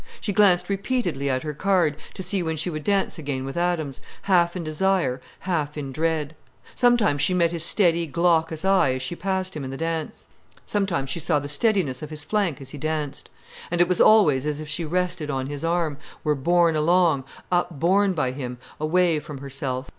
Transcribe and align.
She 0.19 0.33
glanced 0.33 0.67
repeatedly 0.67 1.29
at 1.29 1.43
her 1.43 1.53
card, 1.53 1.95
to 2.15 2.23
see 2.23 2.41
when 2.41 2.55
she 2.57 2.71
would 2.71 2.83
dance 2.83 3.19
again 3.19 3.45
with 3.45 3.55
Adams, 3.55 4.01
half 4.23 4.55
in 4.55 4.63
desire, 4.63 5.21
half 5.41 5.77
in 5.77 5.91
dread. 5.91 6.35
Sometimes 6.73 7.21
she 7.21 7.35
met 7.35 7.51
his 7.51 7.63
steady, 7.63 8.07
glaucous 8.07 8.65
eye 8.65 8.95
as 8.95 9.03
she 9.03 9.15
passed 9.15 9.55
him 9.55 9.63
in 9.63 9.69
the 9.69 9.77
dance. 9.77 10.27
Sometimes 10.65 11.11
she 11.11 11.19
saw 11.19 11.37
the 11.37 11.47
steadiness 11.47 12.01
of 12.01 12.09
his 12.09 12.23
flank 12.23 12.59
as 12.59 12.71
he 12.71 12.79
danced. 12.79 13.29
And 13.69 13.79
it 13.79 13.87
was 13.87 14.01
always 14.01 14.43
as 14.47 14.59
if 14.59 14.67
she 14.67 14.85
rested 14.85 15.29
on 15.29 15.45
his 15.45 15.63
arm, 15.63 15.99
were 16.23 16.33
borne 16.33 16.75
along, 16.75 17.23
upborne 17.51 18.13
by 18.13 18.31
him, 18.31 18.57
away 18.79 19.19
from 19.19 19.37
herself. 19.37 19.87